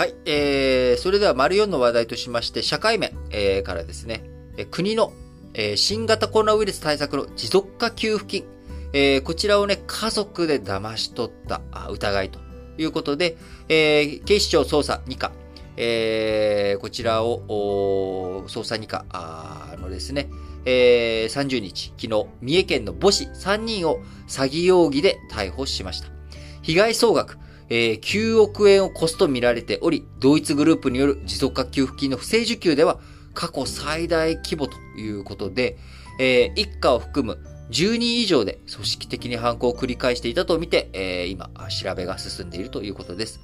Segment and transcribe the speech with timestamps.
[0.00, 4.24] はい、えー、それでは丸4の話題としまして、社会面、えー、からですね、
[4.70, 5.12] 国の、
[5.52, 8.46] えー、新型コロナウイルス対策の持続化給付金、
[8.94, 11.60] えー、こちらをね、家族で騙し取った
[11.90, 12.38] 疑いと
[12.78, 13.36] いうことで、
[13.68, 15.32] えー、警視庁捜査2課、
[15.76, 19.04] えー、こちらを、捜査2課
[19.82, 20.30] のですね、
[20.64, 26.08] えー、30日、昨日、三重県の母子3人を詐欺容疑で逮捕しました。
[26.62, 27.36] 被害総額、
[27.70, 32.98] えー、9億円を超すと見られており、同一グループによる持続化給付金の不正受給では
[33.32, 35.78] 過去最大規模ということで、
[36.18, 37.38] えー、一家を含む
[37.70, 43.40] 10人以上で組織的に犯行を繰り返していたとみて、えー、今、調べが進んでいるということです。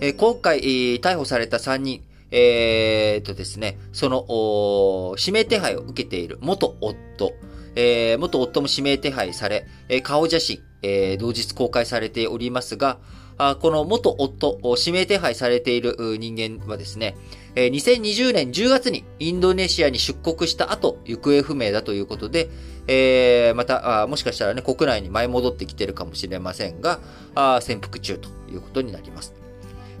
[0.00, 7.32] えー、今回、えー、逮捕された3人、えー、とですね、その、指名手配を受けている元夫、
[7.74, 12.98] えー、元夫も指名手配され、えー、顔写真、えー、同日公開されておりますが、
[13.38, 17.16] あこの元夫、指名手配されている人間はですね、
[17.54, 22.50] えー、2020年10月にインドネシアに出国した後、行方不明だということで、
[22.88, 26.98] えー、またあ、もしかしたらね、国内に舞い戻ってきてるかもしれませんが、
[27.36, 29.47] あ潜伏中ということになります。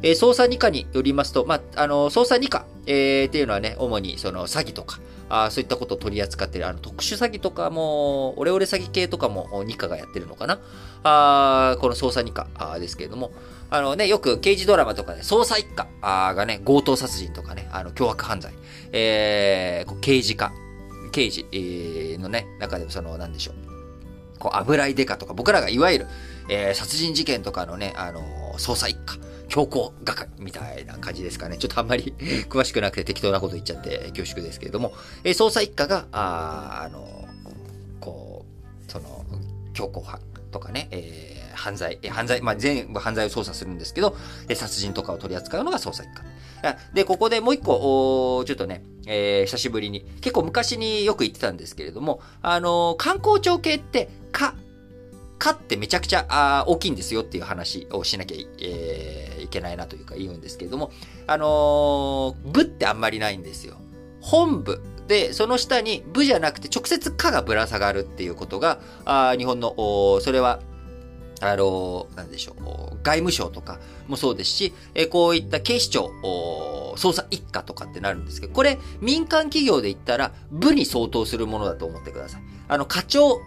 [0.02, 10.60] えー、捜査2課によりますと、まあ、あの、捜査2課、えー、っていうのはね、主にその詐欺とか、あそういったことを取り扱ってる、あの、特殊詐欺とかも、オレオレ詐欺系とかも2課がやってるのかな。
[11.04, 13.30] あこの捜査2課あですけれども、
[13.70, 18.52] あのね、よく刑事ドラマとかで、捜査1課あがね、強盗殺人とかね、あの、凶悪犯罪、
[18.92, 20.52] えー、刑事課、
[21.12, 23.54] 刑事えのね、中でもその、なんでしょう。
[24.38, 26.06] こう、油井デカとか、僕らがいわゆる、
[26.48, 28.22] えー、殺人事件とかのね、あの
[28.56, 31.56] 捜査一課、強行係みたいな感じですかね。
[31.56, 32.14] ちょっとあんまり
[32.48, 34.92] 詳しくなくて適当なこと言っちゃって恐縮ですけれども、
[35.24, 37.28] えー、捜査一課が、ああの、
[38.00, 38.44] こ
[38.86, 39.24] う、その、
[39.72, 44.16] 強行犯とかね、えー、犯罪、犯罪、まあ、全部犯罪を捜査するんですけど、
[44.48, 46.24] え殺人とかを取り扱うのが捜査一課。
[46.92, 54.54] で、ここでもう一個、ちょっとね、えー、久しぶりに、結構昔によく言ってたんですけれども、あのー、観光庁系って、か、
[55.38, 60.90] かってめちゃくちゃあ大きいんですよっていう話をしなきゃい,、えー、いけないなというか言うんですけれども、
[61.26, 63.76] あのー、部ってあんまりないんですよ。
[64.20, 64.82] 本部。
[65.06, 70.60] で、その下に部じゃなくて直接かがぶら下がるっていうことが、あ日本の、それは
[71.40, 73.78] あの、なんでしょう、外務省とか
[74.08, 76.10] もそうですし、えこういった警視庁、
[76.96, 82.42] 捜査一課とかってなるんですけど、これ民間企業で言ったら部に相当するものだと思ってください。
[82.70, 83.40] あの、課長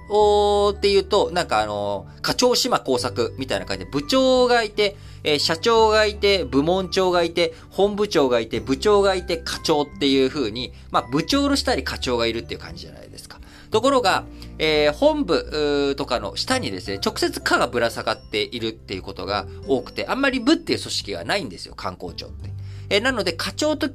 [0.72, 13.41] っていうと、なんかあの、課長島工作みたいな感じで部長がいて、え社長がいて、部門長がいて、本部長がいて、部長がいて、課長っていう風に、まあ部長の下に課長がいるっていう感じじゃないですか。
[13.71, 14.25] ところが、
[14.59, 22.51] えー、本部とかの下にですね、直接課がぶら下がっているっていうことが多くて、あんまり部っていう組織がないんですよ、観光庁って。
[22.89, 23.89] えー、なので、課長と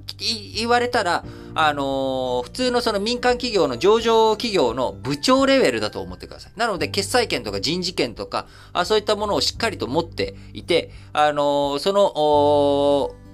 [0.55, 6.53] 言われたら、あのー、普通のその民間企業の上場企業の部長レベルだと思ってください。
[6.57, 13.26] なので、決裁権とか人事権とか、あそういったものをしっかりと持っていて、あのその、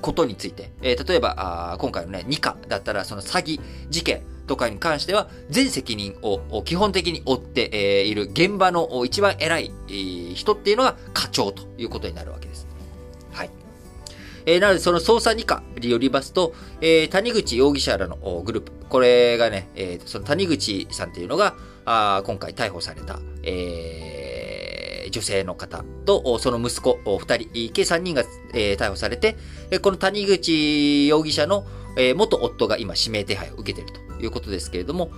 [0.00, 9.72] ことについて、えー、例えばあ、今回のね、2課だったら、その詐欺事件、とかに関しては、全責任を基本的に負っている現場の一番偉い
[10.34, 12.66] 人っていうのが課長ということになるわけです。
[13.32, 13.50] はい。
[14.46, 21.54] えー、なので、その捜査2課によりますと、えー、谷口容疑者らのグループ、これがね、えー、その谷口さんっていうのが、
[21.86, 24.13] あ今回逮捕された、えー、
[25.14, 29.36] 女性の方と、その息子2人、計3人が、逮捕されて、
[29.80, 31.64] この谷口容疑者の、
[32.16, 35.10] 元夫が今指名手配を受けているということですけれども、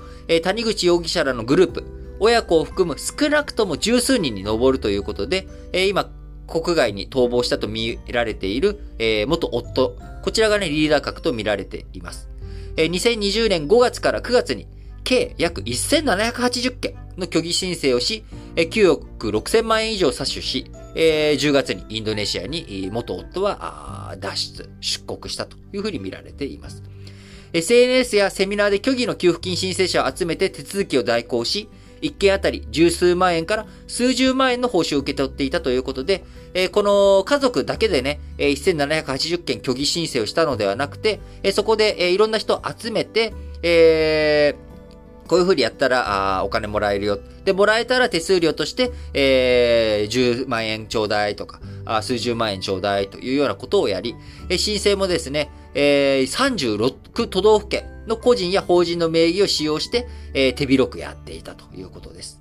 [0.43, 1.85] 谷口容疑者らのグループ、
[2.21, 5.49] 親子を含む少なくとも十数人に上るということで、
[5.89, 6.11] 今、
[6.47, 8.79] 国外に逃亡したと見られている、
[9.27, 12.29] 元夫、こちらが、リーダー格と見られています。
[12.77, 14.67] 2020年5月から9月に、
[15.06, 18.25] 計約1780件の虚偽申請をし、
[18.56, 26.82] 9億6000万円以上詐取し、10月にインドネシアに元夫は脱出、出国したというふうに見られています。
[27.53, 31.69] SNS やセミナーで虚偽の給付金申請者を集めて手続きを代行し、
[32.03, 36.25] 一件あたり十数万円から数十万円の報酬を受け取っていたということで、
[36.73, 41.20] この家族だけでね、1780件虚偽申請をしたのではなくて、
[41.53, 43.32] そこで、いろんな人を集めて、
[43.62, 44.66] えー
[45.26, 47.19] こういうふうにやったら、あお金もらえるよ。
[47.44, 54.14] で、もらえたら手数料として、えー、10万円ちょうだいとか、あ数十万円ちょうだいというようなことをやり、
[54.49, 62.40] え申請もですね、えー、36都道府県の個人や法人の名義を使用して、えー、手広くやっていたということです。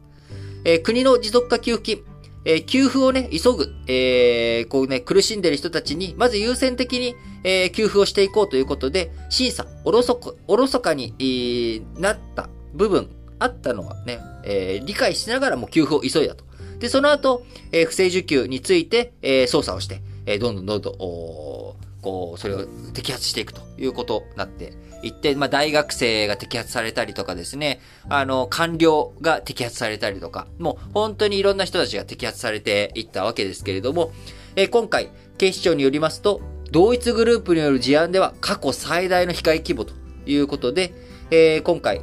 [0.64, 2.04] えー、国の持続化給付金、
[2.46, 16.46] えー、給付をね、急ぐ、えー、こうね、苦しんでる人たちに、まず優先的に、えー、給付をしていこうということで、審査、おろそか、おろそかに、なった部分、あったのはね、えー、理解しながらも給付を急いだと。
[16.80, 22.62] で、その後、えー、不正受給について、えー、捜査をして、え、どんどんどんどん、こう、それを
[22.94, 24.74] 摘発していくということになって
[25.04, 27.80] いって、まあ、大学生が摘発されたりとかですね、
[28.10, 34.12] あの、官僚が摘発されたりとか、もう本当にいろんな人たちが摘発されていったわけですけれども、
[34.56, 36.42] え、今回、警視庁によりますと、
[36.72, 39.94] 同一グループによる事案では過去最大の被害規模と
[40.26, 40.94] いうことで、
[41.32, 42.00] えー、今回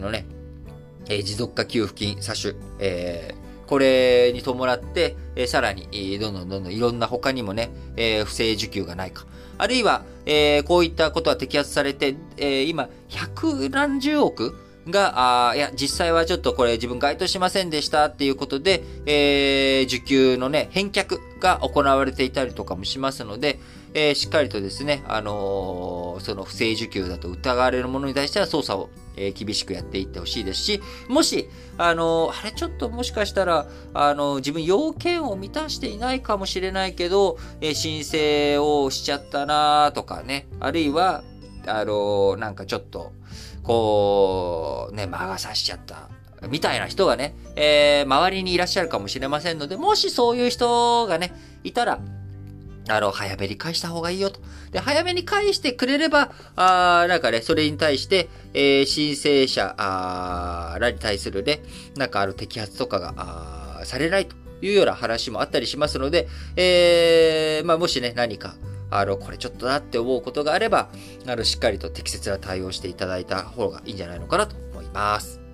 [0.00, 0.26] のね、
[1.08, 9.26] えー、持続化給付金詐取、えー、これに伴って、えー、さらに、どんどんどんどんいろんな他にもね、えー、不正受給がないか。
[9.58, 14.56] あるいは、えー、こういったことは摘発されて、えー、今、百何十億
[14.90, 23.58] が、あいや、実際はちょっとこれ自分該当しませんでしたっていうことで、えー、受給のね、返却が行われていたりとかもしますので、
[23.94, 31.48] えー、しっかりとですね、あのー、その不正受給だと疑われるものに対しては捜査を、えー、厳しくやっていってほしいですし、もし、
[31.78, 41.22] あのあれちょっともしかしたら、あの自分要件を満たしていないかもしれないけど、え申請をしちゃったなとかね、あるいは、
[41.66, 43.12] あのなんかちょっと、
[43.62, 46.08] こう、ね、魔が差しちゃった。
[46.48, 51.34] みたいな人がね、えー、周りにいらっしゃるかもしれませんので、もしそういう人がね、
[51.64, 51.98] いたら、
[52.88, 54.40] あの、早めに返した方がいいよと。
[54.70, 61.60] で、早めに返してくれれば、あなんかね、それに対して、えー、申請者あらに対するね、
[61.96, 68.54] なんかあの、摘発とかが、あされないというような話もあったりしますので、えー、まあ、もしね、何か、
[68.90, 70.90] あの、これちょっとなって思うことがあれば、
[71.26, 75.47] あの、しっかりと適切な対応していただいた方がいいんじゃないのかなと思います。